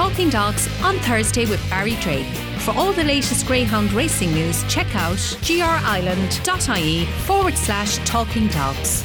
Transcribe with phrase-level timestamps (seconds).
[0.00, 2.24] Talking Dogs on Thursday with Barry Drake.
[2.60, 9.04] For all the latest Greyhound racing news, check out grireland.ie forward slash talking dogs.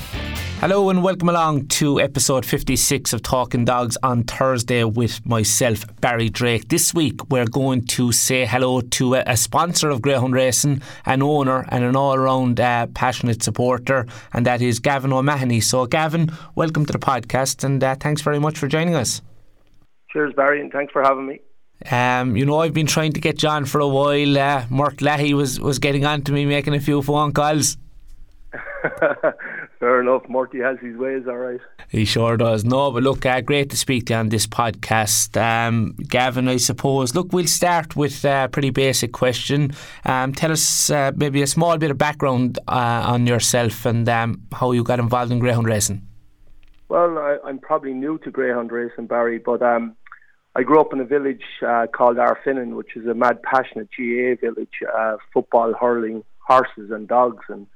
[0.61, 6.29] Hello and welcome along to episode 56 of Talking Dogs on Thursday with myself, Barry
[6.29, 6.69] Drake.
[6.69, 11.21] This week we're going to say hello to a, a sponsor of Greyhound Racing, an
[11.21, 15.59] owner and an all round uh, passionate supporter, and that is Gavin O'Mahony.
[15.59, 19.21] So, Gavin, welcome to the podcast and uh, thanks very much for joining us.
[20.15, 21.41] Cheers, Barry, and thanks for having me.
[21.91, 24.37] Um, you know, I've been trying to get John for a while.
[24.37, 27.75] Uh, Murt Leahy was, was getting on to me, making a few phone calls.
[29.81, 30.21] Fair enough.
[30.29, 31.59] Murty has his ways, all right.
[31.89, 32.63] He sure does.
[32.63, 35.35] No, but look, uh, great to speak to you on this podcast.
[35.35, 37.13] Um, Gavin, I suppose.
[37.13, 39.73] Look, we'll start with a pretty basic question.
[40.05, 44.43] Um, tell us uh, maybe a small bit of background uh, on yourself and um,
[44.53, 46.07] how you got involved in greyhound racing.
[46.87, 49.97] Well, I, am probably new to greyhound racing, Barry, but um,
[50.57, 54.39] I grew up in a village uh, called Ardfinnan, which is a mad, passionate GAA
[54.39, 57.43] village, uh, football, hurling, horses and dogs.
[57.49, 57.67] And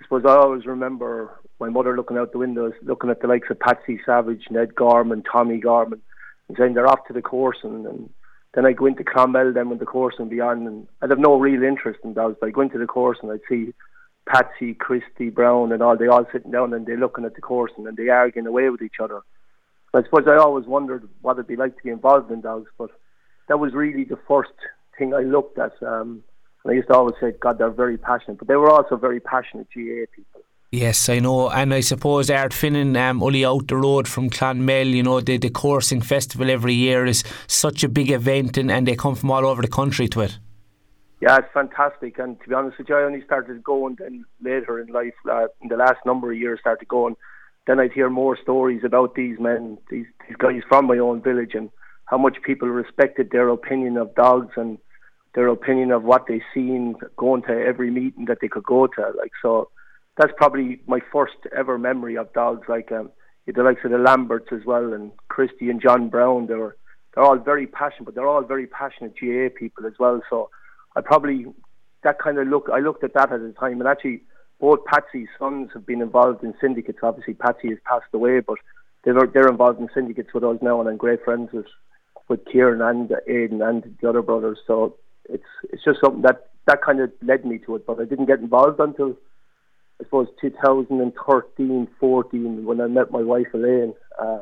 [0.00, 3.50] I suppose I always remember my mother looking out the windows, looking at the likes
[3.50, 6.00] of Patsy Savage, Ned Gorman, Tommy Gorman,
[6.48, 7.58] and saying they're off to the course.
[7.62, 8.08] And, and
[8.54, 10.66] then I'd go into Clonmel then with the course and beyond.
[10.66, 13.30] And I'd have no real interest in dogs, but I'd go into the course and
[13.32, 13.74] I'd see
[14.26, 17.72] Patsy, Christy, Brown, and all, they all sitting down and they're looking at the course
[17.76, 19.20] and then they arguing away with each other.
[19.94, 22.90] I suppose I always wondered what it'd be like to be involved in dogs, but
[23.48, 24.52] that was really the first
[24.98, 25.72] thing I looked at.
[25.82, 26.22] Um,
[26.64, 29.20] and I used to always say, God, they're very passionate, but they were also very
[29.20, 30.40] passionate GAA people.
[30.72, 35.04] Yes, I know, and I suppose Ardfinnan, um, only out the road from Clonmel, you
[35.04, 38.96] know, the, the coursing festival every year is such a big event, and, and they
[38.96, 40.38] come from all over the country to it.
[41.20, 44.80] Yeah, it's fantastic, and to be honest with you, I only started going then later
[44.80, 47.14] in life, uh, in the last number of years, started going
[47.66, 51.52] then I'd hear more stories about these men, these, these guys from my own village,
[51.54, 51.70] and
[52.06, 54.78] how much people respected their opinion of dogs and
[55.34, 59.12] their opinion of what they seen going to every meeting that they could go to.
[59.16, 59.70] Like so,
[60.16, 62.68] that's probably my first ever memory of dogs.
[62.68, 63.10] Like um,
[63.46, 66.46] the likes of the Lamberts as well, and Christy and John Brown.
[66.46, 66.76] They were
[67.14, 70.20] they're all very passionate, but they're all very passionate GAA people as well.
[70.30, 70.50] So
[70.96, 71.46] I probably
[72.04, 72.68] that kind of look.
[72.72, 74.22] I looked at that at the time, and actually
[74.64, 77.00] both Patsy's sons have been involved in syndicates.
[77.02, 78.56] Obviously, Patsy has passed away, but
[79.04, 81.66] they're they're involved in syndicates with us now, and I'm great friends with
[82.28, 84.58] with Kieran and Aidan and the other brothers.
[84.66, 84.96] So
[85.28, 87.86] it's it's just something that that kind of led me to it.
[87.86, 89.18] But I didn't get involved until
[90.00, 93.92] I suppose 2013, 14 when I met my wife Elaine.
[94.18, 94.38] Uh,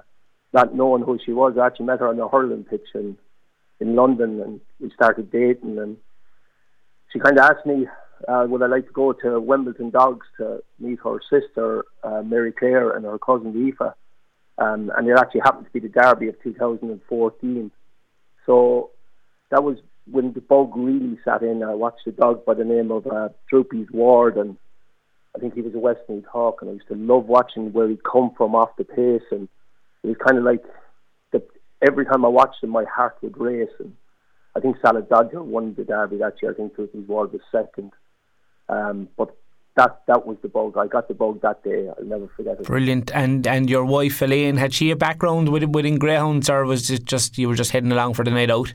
[0.53, 3.19] not knowing who she was, I actually met her on a hurling pitch in
[3.81, 5.79] in London, and we started dating.
[5.81, 5.97] And
[7.13, 7.89] she kind of asked me
[8.29, 12.53] uh, would I like to go to Wimbledon Dogs to meet her sister uh, Mary
[12.53, 13.95] Claire and her cousin Aoife?
[14.59, 17.71] Um, and it actually happened to be the Derby of 2014.
[18.47, 18.91] So
[19.51, 19.79] that was
[20.11, 21.63] when the bug really sat in.
[21.63, 24.57] I watched a dog by the name of uh, Droopy's Ward, and
[25.35, 27.89] I think he was a West Westmead Hawk, and I used to love watching where
[27.89, 29.49] he'd come from off the pace, and
[30.03, 30.63] it was kind of like
[31.33, 31.47] that.
[31.81, 33.95] Every time I watched him, my heart would race, and
[34.55, 36.53] I think Salad Dodger won the Derby that year.
[36.53, 37.93] I think Droopy's Ward was second.
[38.73, 39.37] Um, but
[39.77, 40.77] that that was the bug.
[40.77, 41.89] I got the bug that day.
[41.89, 42.67] I'll never forget it.
[42.67, 43.11] Brilliant.
[43.15, 47.05] And and your wife Elaine, had she a background with within greyhounds, or was it
[47.05, 48.75] just you were just heading along for the night out?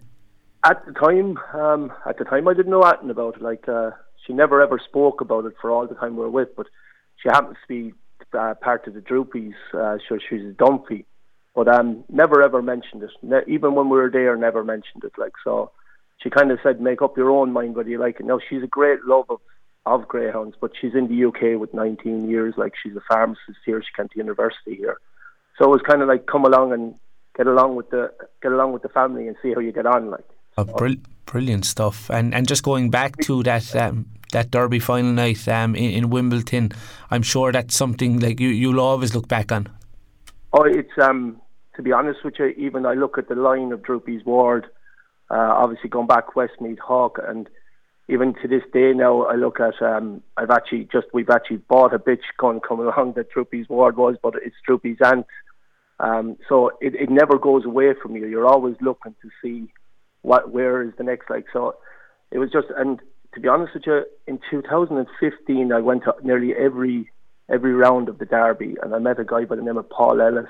[0.63, 3.41] At the time, um, at the time, I didn't know anything about it.
[3.41, 3.91] Like uh,
[4.25, 6.49] she never ever spoke about it for all the time we were with.
[6.55, 6.67] But
[7.21, 7.93] she happens to be
[8.37, 9.53] uh, part of the Droopies.
[9.73, 11.05] Uh, so she's a Dunphy,
[11.55, 13.11] but um, never ever mentioned it.
[13.21, 15.13] Ne- even when we were there, never mentioned it.
[15.17, 15.71] Like so,
[16.23, 18.63] she kind of said, "Make up your own mind whether you like it." Now she's
[18.63, 19.39] a great love of
[19.87, 22.53] of greyhounds, but she's in the UK with 19 years.
[22.57, 23.81] Like she's a pharmacist here.
[23.81, 24.97] She came to university here,
[25.57, 26.95] so it was kind of like come along and
[27.35, 28.11] get along with the
[28.41, 30.09] get along with the family and see how you get on.
[30.09, 30.25] Like
[30.57, 32.09] oh, brill- brilliant stuff.
[32.09, 36.09] And and just going back to that um, that Derby final night um, in, in,
[36.09, 36.71] Wimbledon,
[37.11, 39.69] I'm sure that's something like you you'll always look back on.
[40.53, 41.41] Oh, it's um
[41.75, 44.65] to be honest with you, even I look at the line of Droopy's Ward,
[45.29, 47.47] uh, obviously going back Westmead Hawk and
[48.09, 51.93] even to this day now, I look at um, I've actually just we've actually bought
[51.93, 55.25] a bitch gun coming along that Droopy's ward was, but it's Droopy's aunt.
[55.99, 58.27] Um, so it, it never goes away from you.
[58.27, 59.71] You're always looking to see
[60.21, 61.45] what where is the next like.
[61.51, 61.75] So
[62.31, 62.99] it was just and
[63.33, 67.11] to be honest with you, in 2015 I went to nearly every
[67.49, 70.21] every round of the derby, and I met a guy by the name of Paul
[70.21, 70.45] Ellis,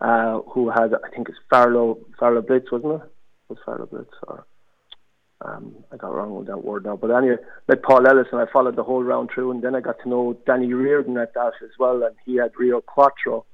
[0.00, 3.10] uh, who had I think it's Farlow Farlow Blitz, wasn't it?
[3.48, 4.46] Was Farlow Blitz or
[5.44, 7.36] um, I got wrong with that word now, but anyway,
[7.68, 10.08] met Paul Ellis and I followed the whole round through, and then I got to
[10.08, 13.44] know Danny Reardon at that as well, and he had Rio Quattro,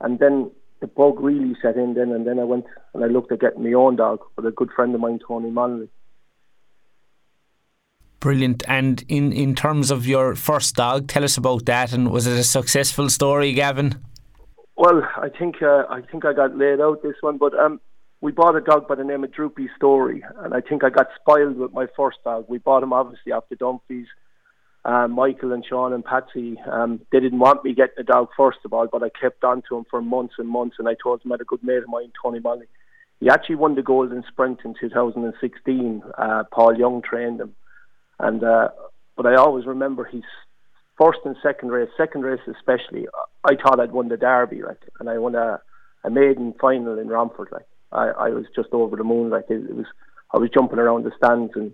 [0.00, 3.32] and then the bug really set in then, and then I went and I looked
[3.32, 5.88] at getting my own dog with a good friend of mine, Tony Manley.
[8.20, 8.62] Brilliant.
[8.66, 11.92] And in, in terms of your first dog, tell us about that.
[11.92, 14.02] And was it a successful story, Gavin?
[14.76, 17.80] Well, I think uh, I think I got laid out this one, but um,
[18.20, 21.08] we bought a dog by the name of Droopy Story, and I think I got
[21.20, 22.46] spoiled with my first dog.
[22.48, 24.06] We bought him obviously after Dunphys.
[24.84, 28.58] Uh, Michael and Sean and Patsy, um, they didn't want me getting a dog first
[28.64, 31.22] of all, but I kept on to him for months and months, and I told
[31.22, 32.66] him I had a good mate of mine, Tony Molly.
[33.18, 36.02] He actually won the Golden Sprint in 2016.
[36.16, 37.56] Uh, Paul Young trained him,
[38.20, 38.68] and uh,
[39.16, 40.22] but I always remember his
[40.96, 43.08] first and second race, second race especially.
[43.44, 45.60] I thought I'd won the Derby, like, and I won a,
[46.04, 47.66] a maiden final in Romford, like.
[47.92, 49.86] I, I was just over the moon, like it, it was.
[50.34, 51.72] I was jumping around the stands and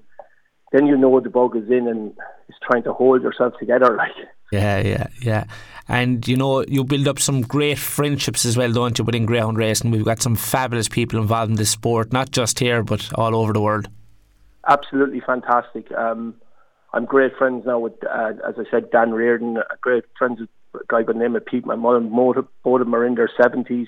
[0.72, 2.12] then you know the bug is in and
[2.48, 4.12] it's trying to hold yourself together like.
[4.50, 5.44] Yeah yeah yeah.
[5.88, 9.58] And you know you build up some great friendships as well don't you within greyhound
[9.58, 9.90] racing?
[9.90, 13.52] We've got some fabulous people involved in this sport not just here but all over
[13.52, 13.88] the world.
[14.68, 15.90] Absolutely fantastic.
[15.92, 16.34] Um,
[16.92, 20.84] I'm great friends now with uh, as I said Dan Reardon great friends with a
[20.88, 23.86] guy by the name of Pete McMullen both of them are in their 70s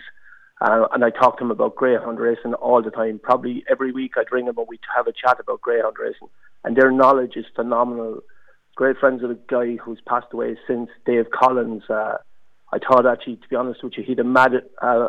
[0.64, 3.20] uh, and I talk to him about greyhound racing all the time.
[3.22, 6.28] Probably every week I'd ring him and we'd have a chat about greyhound racing.
[6.64, 8.20] And their knowledge is phenomenal.
[8.74, 11.82] Great friends with a guy who's passed away since, Dave Collins.
[11.90, 12.16] Uh,
[12.72, 15.08] I thought actually, to be honest with you, he had a mad, uh,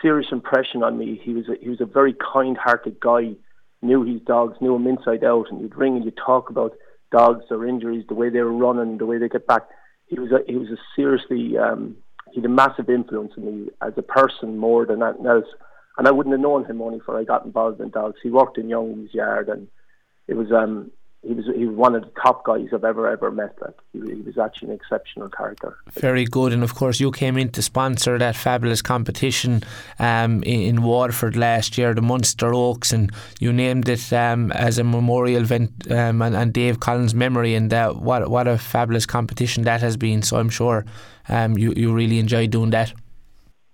[0.00, 1.20] serious impression on me.
[1.22, 3.34] He was a, he was a very kind-hearted guy.
[3.82, 6.72] Knew his dogs, knew them inside out, and you'd ring and you'd talk about
[7.12, 9.62] dogs, their injuries, the way they were running, the way they get back.
[10.06, 11.96] He was a, he was a seriously um,
[12.32, 15.46] he had a massive influence on me as a person more than anything else.
[15.96, 18.20] And I wouldn't have known him only for I got involved in dogs.
[18.22, 19.66] He worked in Young's yard, and
[20.28, 20.92] it was um
[21.26, 23.56] he was he was one of the top guys I've ever ever met.
[23.60, 25.76] Like he, he, was actually an exceptional character.
[25.92, 29.62] Very good, and of course you came in to sponsor that fabulous competition
[29.98, 33.10] um, in, in, Waterford last year, the Munster Oaks, and
[33.40, 37.54] you named it um, as a memorial event um, and, and, Dave Collins' memory.
[37.54, 40.22] And uh, what what a fabulous competition that has been.
[40.22, 40.84] So I'm sure
[41.28, 42.92] um, you you really enjoyed doing that.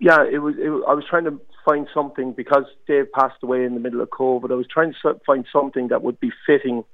[0.00, 0.55] Yeah, it was.
[0.56, 4.08] It, I was trying to find something because Dave passed away in the middle of
[4.11, 4.50] COVID.
[4.50, 6.85] I was trying to find something that would be fitting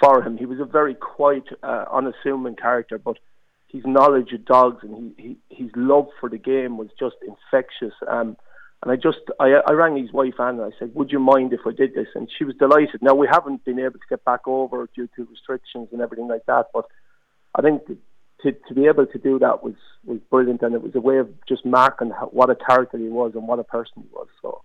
[0.00, 0.36] for him.
[0.36, 3.18] He was a very quiet, uh, unassuming character, but
[3.68, 7.94] his knowledge of dogs and he, he, his love for the game was just infectious.
[8.06, 8.36] Um,
[8.82, 11.52] and I just, I, I rang his wife Anne and I said, would you mind
[11.52, 12.08] if I did this?
[12.14, 13.02] And she was delighted.
[13.02, 16.46] Now we haven't been able to get back over due to restrictions and everything like
[16.46, 16.84] that, but
[17.54, 17.82] I think
[18.42, 19.74] to, to be able to do that was,
[20.04, 23.08] was brilliant and it was a way of just marking how, what a character he
[23.08, 24.28] was and what a person he was.
[24.42, 24.62] So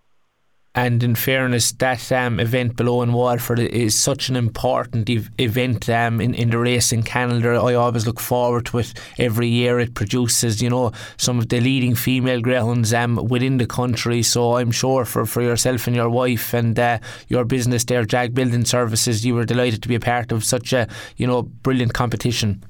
[0.79, 5.89] and in fairness, that um, event below in Waterford is such an important ev- event
[5.89, 7.49] um, in, in the race in Canada.
[7.49, 9.77] I always look forward to it every year.
[9.81, 14.23] It produces, you know, some of the leading female greyhounds um, within the country.
[14.23, 18.33] So I'm sure for, for yourself and your wife and uh, your business there, Jag
[18.33, 20.87] Building Services, you were delighted to be a part of such a,
[21.17, 22.63] you know, brilliant competition.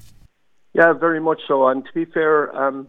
[0.73, 1.67] Yeah, very much so.
[1.67, 2.87] And to be fair, um,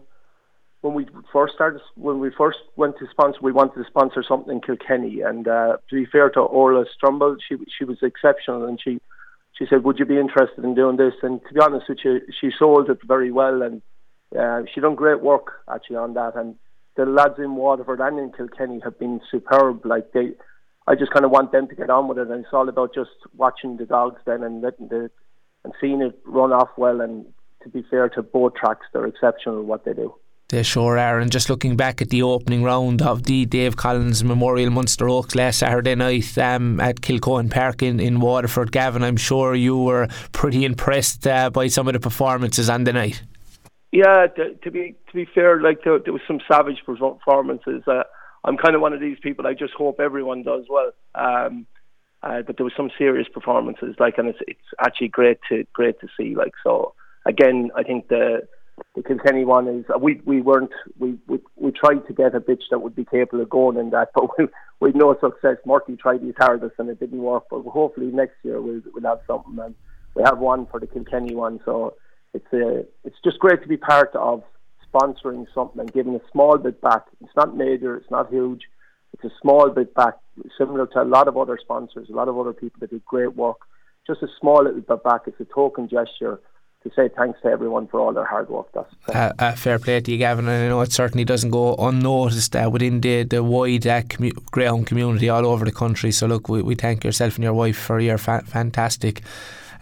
[0.81, 4.55] when we first started, when we first went to sponsor, we wanted to sponsor something
[4.55, 5.21] in Kilkenny.
[5.21, 8.99] And uh, to be fair to Orla Strumble, she she was exceptional, and she
[9.57, 12.21] she said, "Would you be interested in doing this?" And to be honest with you,
[12.39, 13.81] she sold it very well, and
[14.37, 16.35] uh, she done great work actually on that.
[16.35, 16.55] And
[16.95, 19.85] the lads in Waterford and in Kilkenny have been superb.
[19.85, 20.31] Like they,
[20.87, 22.95] I just kind of want them to get on with it, and it's all about
[22.95, 25.11] just watching the dogs then and letting the
[25.63, 27.01] and seeing it run off well.
[27.01, 27.27] And
[27.61, 30.15] to be fair to both tracks, they're exceptional what they do.
[30.51, 31.19] They sure are.
[31.19, 35.33] And just looking back at the opening round of the Dave Collins Memorial Munster Oaks
[35.33, 40.09] last Saturday night um, at Kilcohan Park in, in Waterford, Gavin, I'm sure you were
[40.33, 43.23] pretty impressed uh, by some of the performances on the night.
[43.93, 47.83] Yeah, to, to be to be fair, like there, was some savage performances.
[47.87, 48.03] Uh,
[48.43, 49.47] I'm kind of one of these people.
[49.47, 50.91] I just hope everyone does well.
[51.15, 51.65] Um,
[52.23, 55.99] uh, but there was some serious performances, like, and it's it's actually great to great
[56.01, 56.35] to see.
[56.35, 56.93] Like, so
[57.25, 58.47] again, I think the
[58.95, 62.63] the Kilkenny one is we we weren't we, we we tried to get a bitch
[62.69, 64.47] that would be capable of going in that, but we
[64.79, 65.57] we no success.
[65.65, 67.45] Murphy tried his hardest and it didn't work.
[67.49, 69.75] But hopefully next year we'll we'll have something and
[70.15, 71.59] we have one for the Kilkenny one.
[71.65, 71.95] So
[72.33, 74.43] it's a uh, it's just great to be part of
[74.93, 77.03] sponsoring something and giving a small bit back.
[77.21, 78.63] It's not major, it's not huge.
[79.13, 80.15] It's a small bit back,
[80.57, 83.35] similar to a lot of other sponsors, a lot of other people that do great
[83.35, 83.57] work.
[84.07, 85.21] Just a small little bit back.
[85.27, 86.39] It's a token gesture
[86.83, 88.67] to say thanks to everyone for all their hard work.
[88.73, 90.47] That's uh, uh, fair play to you, Gavin.
[90.47, 94.45] And I know it certainly doesn't go unnoticed uh, within the the wide uh, commu-
[94.51, 96.11] greyhound community all over the country.
[96.11, 99.21] So look, we, we thank yourself and your wife for your fa- fantastic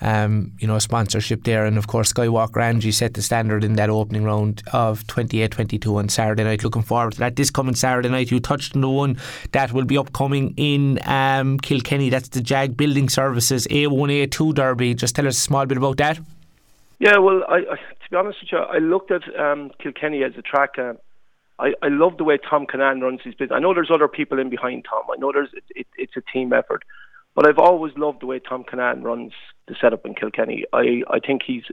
[0.02, 1.66] um, you know, sponsorship there.
[1.66, 6.10] And of course, Skywalker Angie set the standard in that opening round of 28-22 on
[6.10, 6.64] Saturday night.
[6.64, 7.36] Looking forward to that.
[7.36, 9.18] This coming Saturday night, you touched on the one
[9.52, 12.10] that will be upcoming in um, Kilkenny.
[12.10, 14.94] That's the Jag Building Services A1 A2 Derby.
[14.94, 16.20] Just tell us a small bit about that.
[17.00, 20.34] Yeah, well, I, I, to be honest with you, I looked at um, Kilkenny as
[20.38, 20.72] a track.
[20.78, 20.94] Uh,
[21.58, 23.56] I, I love the way Tom Canaan runs his business.
[23.56, 25.04] I know there's other people in behind Tom.
[25.12, 26.84] I know there's it, it, it's a team effort,
[27.36, 29.32] but I've always loved the way Tom Canaan runs
[29.68, 30.66] the setup in Kilkenny.
[30.74, 31.64] I, I think he's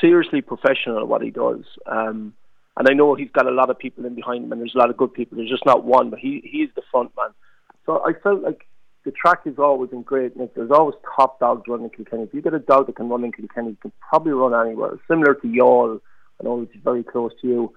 [0.00, 1.64] seriously professional at what he does.
[1.86, 2.34] Um,
[2.76, 4.78] and I know he's got a lot of people in behind him, and there's a
[4.78, 5.36] lot of good people.
[5.36, 7.30] There's just not one, but he he's the front man.
[7.86, 8.66] So I felt like
[9.04, 10.54] the track is always in great nick.
[10.54, 12.24] There's always top dogs running Kilkenny.
[12.24, 14.98] If you get a dog that can run in Kilkenny, you can probably run anywhere.
[15.08, 16.00] Similar to Youghal,
[16.40, 17.74] I know it's very close to you.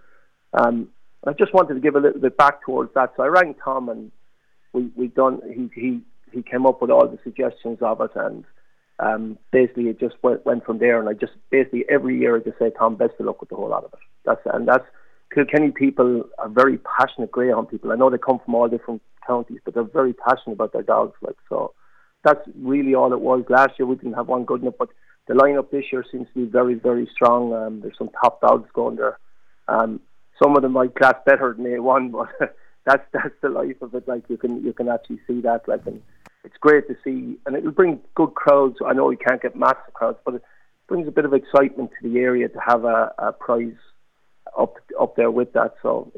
[0.53, 0.89] Um,
[1.25, 3.13] I just wanted to give a little bit back towards that.
[3.15, 4.11] So I rang Tom and
[4.73, 5.41] we we done.
[5.47, 6.01] He he
[6.31, 8.43] he came up with all the suggestions of it and.
[8.99, 12.39] Um, basically, it just went, went from there, and I just basically every year I
[12.39, 13.99] just say, Tom, best of luck with the whole lot of it.
[14.23, 14.85] That's and that's
[15.33, 17.91] Kilkenny people are very passionate greyhound people.
[17.91, 21.15] I know they come from all different counties, but they're very passionate about their dogs.
[21.21, 21.73] Like so,
[22.23, 23.43] that's really all it was.
[23.49, 24.89] Last year we didn't have one good enough, but
[25.27, 27.53] the lineup this year seems to be very, very strong.
[27.53, 29.19] Um, there's some top dogs going there.
[29.67, 30.01] Um,
[30.41, 34.07] some of them might class better than A1, but that's that's the life of it.
[34.07, 35.67] Like you can you can actually see that.
[35.67, 36.01] Like and
[36.43, 38.77] it's great to see, and it will bring good crowds.
[38.85, 40.43] I know you can't get massive crowds, but it
[40.87, 43.75] brings a bit of excitement to the area to have a, a prize
[44.57, 45.75] up up there with that.
[45.81, 46.11] So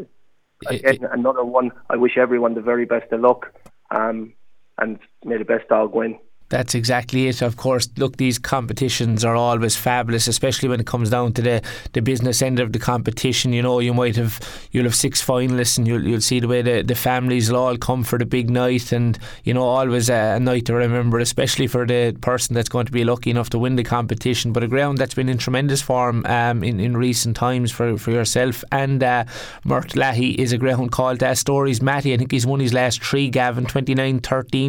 [0.68, 1.72] again, it, another one.
[1.90, 3.54] I wish everyone the very best of luck,
[3.92, 4.34] um,
[4.78, 6.20] and may the best dog win.
[6.50, 7.42] That's exactly it.
[7.42, 11.62] Of course, look, these competitions are always fabulous, especially when it comes down to the,
[11.94, 13.52] the business end of the competition.
[13.52, 14.40] You know, you might have
[14.72, 17.78] you'll have six finalists, and you'll you'll see the way the, the families will all
[17.78, 21.68] come for the big night, and you know, always a, a night to remember, especially
[21.68, 24.54] for the person that's going to be lucky enough to win the competition.
[24.54, 28.12] But a ground that's been in tremendous form um, in in recent times for, for
[28.12, 29.26] yourself and uh,
[29.64, 32.14] Murt Leahy is a ground called uh, Stories Matty.
[32.14, 34.22] I think he's won his last three, Gavin, 29-13,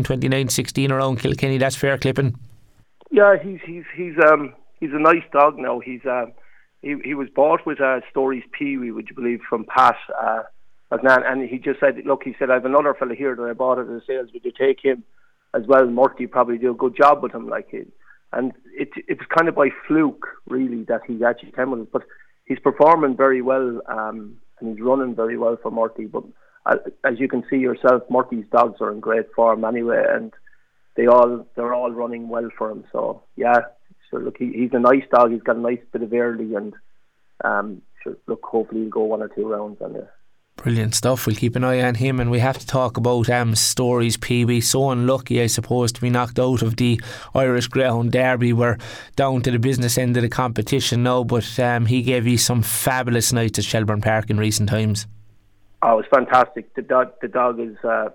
[0.03, 2.39] 29-16 around Kilkenny that's fair clipping.
[3.11, 5.81] Yeah, he's he's he's um he's a nice dog now.
[5.81, 6.27] He's uh,
[6.83, 9.97] he he was bought with uh, Stories Pee Wee, would you believe, from Pat.
[10.17, 10.43] Uh,
[10.91, 13.81] and he just said, look, he said, I have another fella here that I bought
[13.81, 14.29] at the sales.
[14.33, 15.03] Would you take him
[15.53, 15.85] as well?
[15.87, 17.89] Murty probably do a good job with him, like it.
[18.33, 21.93] And it it was kind of by fluke, really, that he actually came with it.
[21.93, 22.05] But
[22.45, 26.07] he's performing very well, um, and he's running very well for Murty.
[26.07, 26.23] But
[26.67, 30.33] uh, as you can see yourself, Murty's dogs are in great form anyway, and
[30.97, 32.85] they all they're all running well for him.
[32.93, 33.61] So yeah,
[34.11, 35.33] so look, he, he's a nice dog.
[35.33, 36.75] He's got a nice bit of early, and
[37.45, 40.13] um, sure, look, hopefully he'll go one or two rounds on there.
[40.57, 41.27] Brilliant stuff.
[41.27, 44.17] We'll keep an eye on him, and we have to talk about um, stories.
[44.17, 46.99] PB so unlucky, I suppose, to be knocked out of the
[47.35, 48.55] Irish Greyhound Derby.
[48.55, 48.79] We're
[49.17, 52.63] down to the business end of the competition now, but um, he gave you some
[52.63, 55.07] fabulous nights at Shelbourne Park in recent times.
[55.83, 56.75] Oh, it was fantastic.
[56.75, 58.09] The dog, the dog is uh,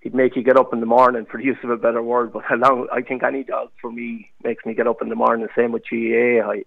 [0.00, 2.32] he'd make you get up in the morning, for the use of a better word.
[2.32, 5.46] But along, I think any dog for me makes me get up in the morning.
[5.56, 6.48] Same with GAA.
[6.48, 6.62] I,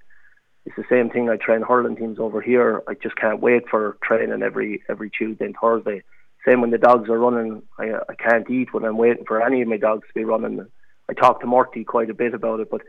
[0.66, 1.30] it's the same thing.
[1.30, 2.84] I train hurling teams over here.
[2.88, 6.04] I just can't wait for training every every Tuesday and Thursday.
[6.48, 7.64] Same when the dogs are running.
[7.78, 10.66] I I can't eat when I'm waiting for any of my dogs to be running.
[11.10, 12.82] I talk to Murty quite a bit about it, but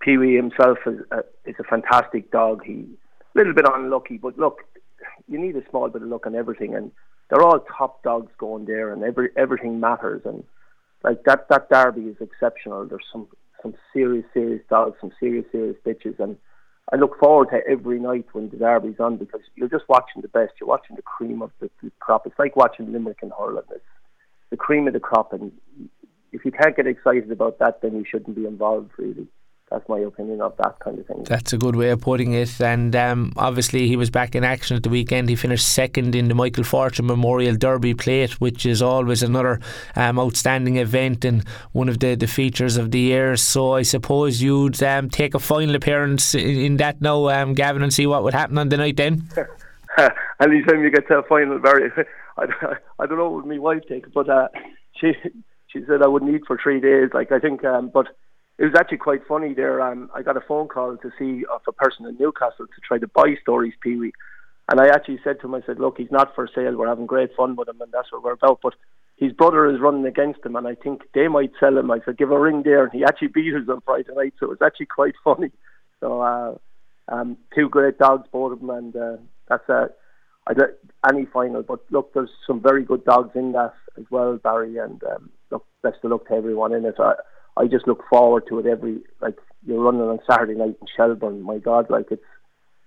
[0.00, 2.62] Pee Wee himself is a, is a fantastic dog.
[2.64, 2.86] He
[3.34, 4.58] a little bit unlucky, but look,
[5.28, 6.92] you need a small bit of luck on everything, and
[7.28, 10.22] they're all top dogs going there, and every everything matters.
[10.24, 10.44] And
[11.02, 12.86] like that, that derby is exceptional.
[12.86, 13.28] There's some
[13.62, 16.36] some serious, serious dogs, some serious, serious bitches, and
[16.92, 20.28] I look forward to every night when the derby's on because you're just watching the
[20.28, 20.52] best.
[20.60, 22.26] You're watching the cream of the, the crop.
[22.26, 23.64] It's like watching Limerick and hurling.
[23.70, 23.84] It's
[24.50, 25.50] the cream of the crop, and
[26.32, 29.26] if you can't get excited about that, then you shouldn't be involved really
[29.70, 31.24] that's my opinion of that kind of thing.
[31.24, 32.60] That's a good way of putting it.
[32.60, 35.28] And um, obviously, he was back in action at the weekend.
[35.28, 39.60] He finished second in the Michael Fortune Memorial Derby Plate, which is always another
[39.96, 43.36] um, outstanding event and one of the, the features of the year.
[43.36, 47.82] So I suppose you'd um, take a final appearance in, in that now, um, Gavin,
[47.82, 49.28] and see what would happen on the night then.
[50.40, 51.90] Anytime you get to a final, Barry,
[52.38, 52.44] I,
[52.98, 54.48] I don't know what my wife takes, but uh,
[55.00, 55.12] she
[55.68, 57.10] she said I wouldn't eat for three days.
[57.14, 58.08] Like I think, um, but
[58.58, 59.80] it was actually quite funny there.
[59.80, 62.98] Um, I got a phone call to see of a person in Newcastle to try
[62.98, 64.12] to buy Stories Pee Wee.
[64.70, 66.76] And I actually said to him, I said, look, he's not for sale.
[66.76, 68.60] We're having great fun with him, and that's what we're about.
[68.62, 68.74] But
[69.16, 71.90] his brother is running against him, and I think they might sell him.
[71.90, 72.84] I said, give a ring there.
[72.84, 75.50] And he actually beat us on Friday night, so it was actually quite funny.
[76.00, 76.54] So, uh,
[77.08, 79.16] um, two great dogs, both of them, and uh,
[79.48, 79.88] that's uh,
[80.46, 80.72] I don't,
[81.06, 81.62] any final.
[81.62, 84.78] But look, there's some very good dogs in that as well, Barry.
[84.78, 86.94] And um, look, best of luck to everyone in it.
[86.98, 87.14] I,
[87.56, 91.42] I just look forward to it every like you're running on Saturday night in Shelbourne.
[91.42, 92.22] My God, like it's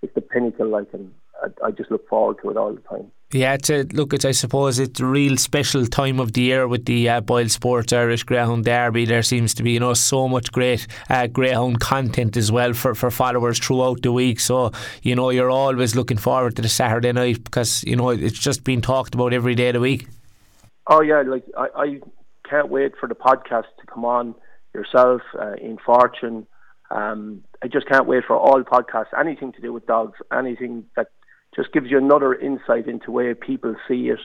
[0.02, 0.68] it's the pinnacle.
[0.68, 3.12] Like and I, I just look forward to it all the time.
[3.34, 6.66] Yeah, it's a, look, it's, I suppose it's a real special time of the year
[6.66, 9.04] with the uh, Boyle Sports Irish Greyhound Derby.
[9.04, 12.96] There seems to be, you know, so much great uh, Greyhound content as well for,
[12.96, 14.40] for followers throughout the week.
[14.40, 14.72] So,
[15.02, 18.64] you know, you're always looking forward to the Saturday night because, you know, it's just
[18.64, 20.08] being talked about every day of the week.
[20.88, 22.00] Oh, yeah, like I, I
[22.50, 24.36] can't wait for the podcast to come on
[24.74, 26.48] yourself, uh, in Fortune.
[26.90, 31.08] Um, I just can't wait for all podcasts, anything to do with dogs, anything that
[31.56, 34.20] just gives you another insight into where people see it,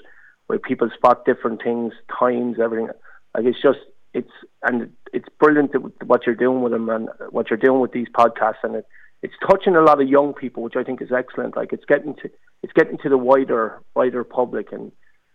[0.47, 2.89] where people spot different things, times, everything.
[3.35, 3.79] Like it's just
[4.15, 4.31] it's
[4.63, 5.73] and it's brilliant
[6.07, 8.87] what you're doing with them and what you're doing with these podcasts and it,
[9.23, 11.57] it's touching a lot of young people, which I think is excellent.
[11.57, 12.31] Like it's getting to
[12.63, 14.93] it's getting to the wider wider public and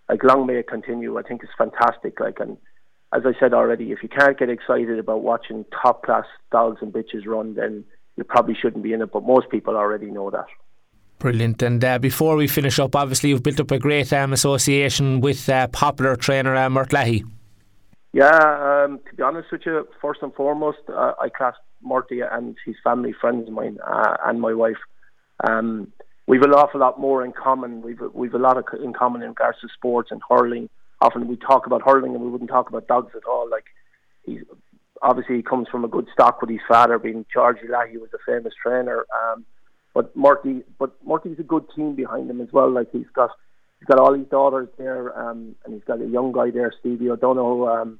[0.09, 1.17] like long may it continue.
[1.17, 2.19] I think it's fantastic.
[2.19, 2.57] Like and
[3.13, 6.91] as I said already, if you can't get excited about watching top class dogs and
[6.91, 7.85] bitches run, then
[8.15, 9.11] you probably shouldn't be in it.
[9.11, 10.47] But most people already know that.
[11.19, 11.61] Brilliant.
[11.63, 15.49] And uh, before we finish up, obviously you've built up a great um, association with
[15.49, 17.23] uh, popular trainer uh, Murt Leahy.
[18.13, 22.55] Yeah, um, to be honest with you, first and foremost, uh, I class Murty and
[22.65, 24.77] his family friends of mine uh, and my wife.
[25.47, 25.91] Um,
[26.25, 27.81] we've an awful lot more in common.
[27.81, 30.69] We've we've a lot of in common in regards to sports and hurling.
[31.01, 33.49] Often we talk about hurling and we wouldn't talk about dogs at all.
[33.49, 33.65] Like
[34.23, 34.41] he's
[35.01, 38.17] obviously he comes from a good stock with his father being Georgie Leahy was a
[38.25, 39.05] famous trainer.
[39.13, 39.45] Um,
[39.93, 42.71] but Murty, but Murty's a good team behind him as well.
[42.71, 43.31] Like he's got
[43.79, 47.09] he's got all his daughters there, um, and he's got a young guy there, Stevie
[47.09, 47.99] O'Donoghue, um,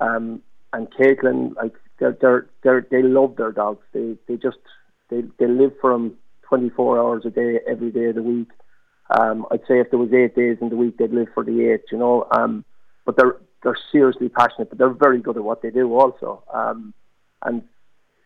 [0.00, 1.54] um, and Caitlin.
[1.54, 3.84] Like they're, they're, they're, they love their dogs.
[3.92, 4.58] They they just
[5.10, 6.16] they they live for them
[6.48, 8.48] 24 hours a day, every day of the week.
[9.10, 11.70] Um, I'd say if there was eight days in the week, they'd live for the
[11.70, 11.84] eight.
[11.92, 12.64] You know, um,
[13.04, 16.42] but they're they're seriously passionate, but they're very good at what they do also.
[16.52, 16.94] Um,
[17.42, 17.62] and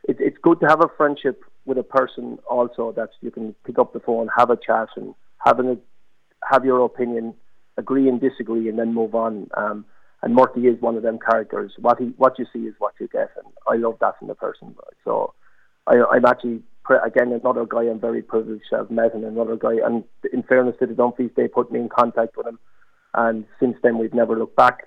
[0.05, 3.79] it, it's good to have a friendship with a person also that you can pick
[3.79, 5.81] up the phone, have a chat, and have an
[6.51, 7.35] have your opinion,
[7.77, 9.49] agree and disagree, and then move on.
[9.57, 9.85] Um,
[10.23, 11.73] and Murty is one of them characters.
[11.79, 14.35] What he what you see is what you get, and I love that in the
[14.35, 14.75] person.
[15.05, 15.35] So
[15.87, 16.63] I, I'm actually
[16.99, 19.77] again another guy I'm very privileged to have met, and another guy.
[19.85, 22.59] And in fairness to the Dunphys, they put me in contact with him,
[23.15, 24.87] and since then we've never looked back.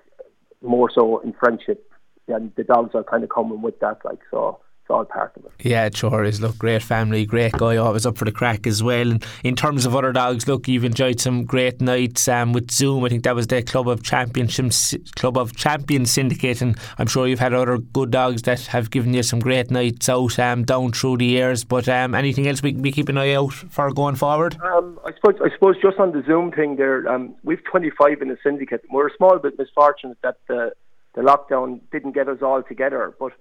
[0.61, 1.91] More so in friendship,
[2.27, 3.99] and the dogs are kind of coming with that.
[4.05, 4.59] Like so,
[4.93, 5.51] all part of it.
[5.59, 6.39] Yeah, it sure is.
[6.39, 9.11] Look, great family, great guy, always up for the crack as well.
[9.11, 13.03] And in terms of other dogs, look, you've enjoyed some great nights um, with Zoom.
[13.03, 17.27] I think that was the Club of Championships, Club of Champions Syndicate, and I'm sure
[17.27, 20.91] you've had other good dogs that have given you some great nights out um, down
[20.91, 21.63] through the years.
[21.63, 24.57] But um, anything else we can be keeping an eye out for going forward?
[24.61, 28.27] Um, I suppose, I suppose, just on the Zoom thing there, um, we've 25 in
[28.29, 28.83] the syndicate.
[28.91, 30.73] We're a small bit misfortunate that the
[31.15, 33.33] the lockdown didn't get us all together, but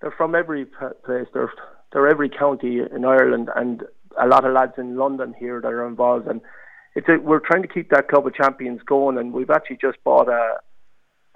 [0.00, 1.26] they're from every place.
[1.32, 1.52] They're
[1.92, 3.82] they're every county in Ireland, and
[4.20, 6.26] a lot of lads in London here that are involved.
[6.26, 6.40] And
[6.94, 9.18] it's a, we're trying to keep that club of champions going.
[9.18, 10.56] And we've actually just bought a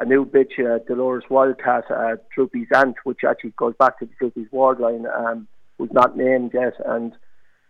[0.01, 4.13] a new bitch, uh, Dolores Wildcat, uh, Droopy's aunt, which actually goes back to the
[4.19, 5.47] Droopy's ward line, um,
[5.77, 6.73] who's not named yet.
[6.87, 7.13] And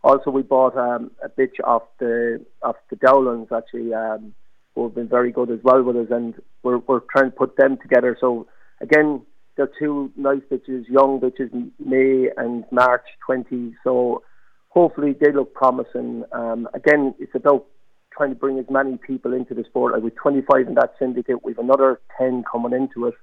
[0.04, 4.32] also we bought um, a bitch off the off the Dowlands actually, um,
[4.74, 7.56] who have been very good as well with us, and we're we're trying to put
[7.56, 8.16] them together.
[8.20, 8.46] So
[8.80, 9.22] again,
[9.56, 11.50] they're two nice bitches, young bitches,
[11.84, 13.74] May and March 20.
[13.84, 14.22] So
[14.68, 16.24] hopefully they look promising.
[16.32, 17.66] Um, again, it's about
[18.12, 19.94] trying to bring as many people into the sport.
[19.94, 23.14] Like with 25 in that syndicate, we've another 10 coming into it.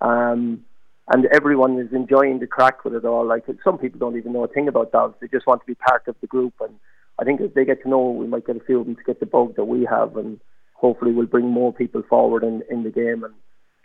[0.00, 0.64] Um,
[1.08, 3.26] and everyone is enjoying the crack with it all.
[3.26, 5.74] Like some people don't even know a thing about dogs; they just want to be
[5.74, 6.54] part of the group.
[6.60, 6.74] And
[7.18, 9.02] I think as they get to know, we might get a few of them to
[9.04, 10.40] get the bug that we have, and
[10.74, 13.22] hopefully we'll bring more people forward in, in the game.
[13.22, 13.34] And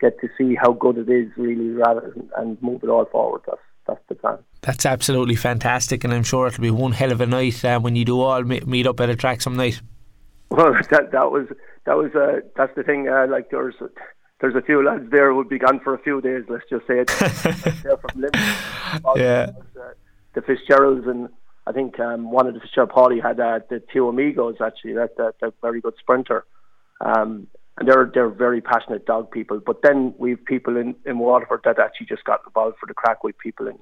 [0.02, 3.42] get to see how good it is really rather and move it all forward.
[3.46, 4.38] That's that's the plan.
[4.60, 7.96] That's absolutely fantastic, and I'm sure it'll be one hell of a night uh, when
[7.96, 9.80] you do all meet up at a track some night.
[10.50, 11.46] Well, that that was
[11.86, 13.08] that was uh, that's the thing.
[13.08, 13.74] Uh, like there's
[14.40, 16.44] there's a few lads there who would be gone for a few days.
[16.48, 17.08] Let's just say it.
[17.82, 19.16] They're from Limerick.
[19.16, 19.50] yeah.
[20.34, 21.28] The Fitzgeralds and
[21.66, 24.94] I think um, one of the Fitzgerald Paulie had uh, the two amigos actually.
[24.94, 26.44] That that, that very good sprinter.
[27.00, 29.60] Um, and they're they're very passionate dog people.
[29.64, 33.24] But then we've people in in Waterford that actually just got involved for the crack.
[33.24, 33.78] with people in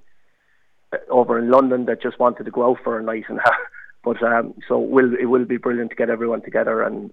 [0.92, 3.54] uh, over in London that just wanted to go out for a night and have.
[4.02, 7.10] But um, so will it will be brilliant to get everyone together and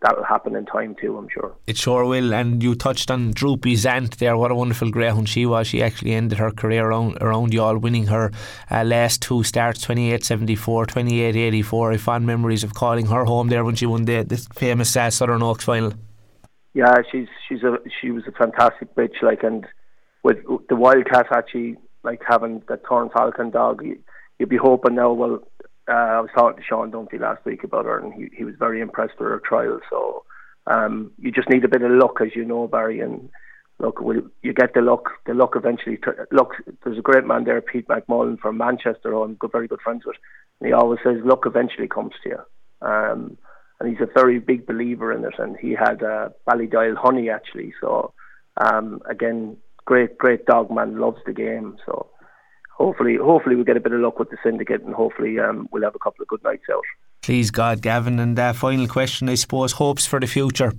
[0.00, 1.54] that'll happen in time too, I'm sure.
[1.66, 2.32] It sure will.
[2.32, 4.36] And you touched on Droopy's aunt there.
[4.36, 5.66] What a wonderful greyhound she was.
[5.66, 8.30] She actually ended her career around, around Youghal, winning her
[8.70, 11.92] uh, last two starts 28 74, 28 84.
[11.92, 15.10] I fond memories of calling her home there when she won the, the famous uh,
[15.10, 15.94] Southern Oaks final.
[16.74, 19.66] Yeah, she's she's a she was a fantastic bitch, like, and
[20.22, 23.98] with the Wildcat actually like having the Thorn Falcon dog, you,
[24.38, 25.12] would be hoping now.
[25.12, 25.40] Well,
[25.88, 28.54] uh, I was talking to Sean Dunphy last week about her, and he, he was
[28.58, 29.80] very impressed with her trial.
[29.90, 30.24] So
[30.66, 33.00] um, you just need a bit of luck, as you know, Barry.
[33.00, 33.28] And
[33.78, 35.10] look, will you get the luck?
[35.26, 35.98] The luck eventually.
[36.30, 39.80] Look, there's a great man there, Pete McMullen from Manchester, who I'm good, very good
[39.80, 40.16] friends with.
[40.60, 42.86] And he always says, luck eventually comes to you.
[42.86, 43.38] Um,
[43.80, 45.34] and he's a very big believer in it.
[45.38, 47.72] And he had uh, Ballydial Honey actually.
[47.80, 48.12] So
[48.56, 51.76] um, again, great, great dog man, loves the game.
[51.86, 52.10] So
[52.78, 55.82] hopefully, hopefully we get a bit of luck with the syndicate, and hopefully um, we'll
[55.82, 56.84] have a couple of good nights out.
[57.22, 58.18] Please God, Gavin.
[58.18, 60.72] And uh, final question, I suppose, hopes for the future.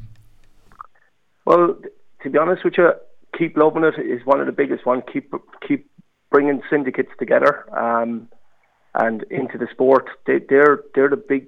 [1.45, 1.77] Well,
[2.23, 2.91] to be honest with you,
[3.37, 5.03] keep loving it is one of the biggest ones.
[5.11, 5.33] Keep
[5.67, 5.89] keep
[6.31, 8.27] bringing syndicates together um,
[8.95, 10.07] and into the sport.
[10.25, 11.47] They, they're they're the big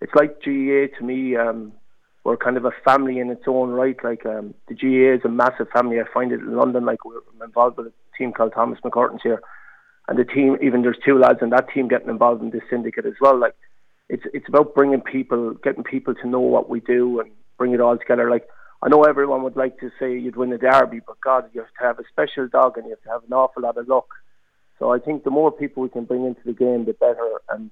[0.00, 1.36] it's like GAA to me.
[1.36, 1.72] Um,
[2.24, 3.96] we're kind of a family in its own right.
[4.02, 6.00] Like um, the GAA is a massive family.
[6.00, 6.84] I find it in London.
[6.84, 9.40] Like we're involved with a team called Thomas McCurtain's here,
[10.10, 10.58] and the team.
[10.60, 13.38] Even there's two lads in that team getting involved in this syndicate as well.
[13.38, 13.54] Like
[14.10, 17.80] it's it's about bringing people, getting people to know what we do and bring it
[17.80, 18.28] all together.
[18.28, 18.46] Like
[18.82, 21.70] I know everyone would like to say you'd win a derby, but God, you have
[21.78, 24.08] to have a special dog and you have to have an awful lot of luck.
[24.78, 27.70] So I think the more people we can bring into the game, the better, and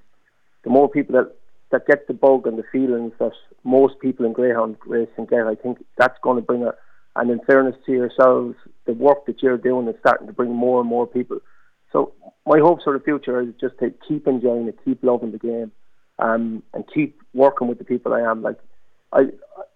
[0.63, 1.35] the more people that
[1.71, 3.33] that get the bug and the feelings that
[3.65, 5.47] most people in greyhound racing get.
[5.47, 6.73] I think that's going to bring a,
[7.17, 8.55] and in fairness to yourselves,
[8.87, 11.41] the work that you're doing is starting to bring more and more people.
[11.93, 12.13] So
[12.47, 15.73] my hopes for the future is just to keep enjoying it, keep loving the game,
[16.19, 18.43] um, and keep working with the people I am.
[18.43, 18.59] Like
[19.13, 19.27] I,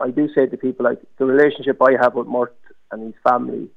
[0.01, 2.57] I do say to people, like the relationship I have with Murt
[2.91, 3.69] and his family,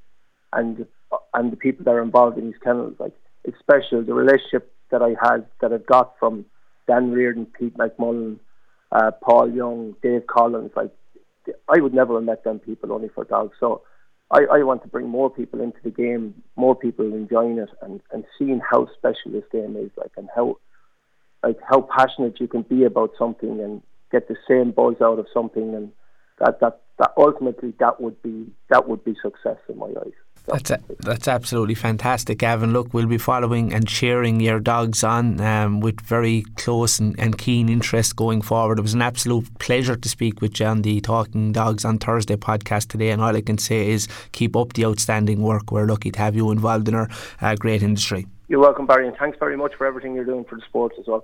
[0.54, 0.86] and
[1.34, 4.04] and the people that are involved in his kennels, like it's special.
[4.04, 6.46] The relationship that I had, that I've got from
[6.88, 8.40] Dan Reardon, Pete McMullen,
[8.92, 10.72] uh, Paul Young, Dave Collins.
[10.76, 10.92] Like
[11.70, 13.56] I would never have met them people only for dogs.
[13.60, 13.82] So
[14.32, 18.02] I, I want to bring more people into the game, more people enjoying it, and,
[18.12, 20.58] and seeing how special this game is, like and how
[21.44, 25.28] like how passionate you can be about something and get the same buzz out of
[25.34, 25.92] something, and
[26.40, 30.14] that that, that ultimately that would be that would be success in my eyes.
[30.48, 32.72] That's a, that's absolutely fantastic, Gavin.
[32.72, 37.36] Look, we'll be following and cheering your dogs on um, with very close and, and,
[37.38, 38.78] keen interest going forward.
[38.78, 42.36] It was an absolute pleasure to speak with you on the Talking Dogs on Thursday
[42.36, 45.72] podcast today, and all I can say is keep up the outstanding work.
[45.72, 47.10] We're lucky to have you involved in our
[47.42, 48.28] uh, great industry.
[48.48, 51.08] You're welcome, Barry, and thanks very much for everything you're doing for the sports as
[51.08, 51.24] well.